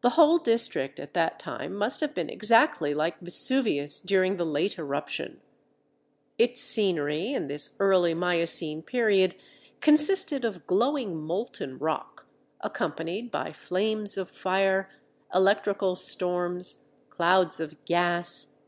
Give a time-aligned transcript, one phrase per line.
[0.00, 4.76] The whole district at that time must have been exactly like Vesuvius during the late
[4.76, 5.40] eruption.
[6.36, 9.36] Its scenery in this early miocene period
[9.80, 12.26] consisted of glowing molten rock,
[12.60, 14.90] accompanied by flames of fire,
[15.32, 18.62] electrical storms, clouds of gas, dust, ashes, and superheated steam.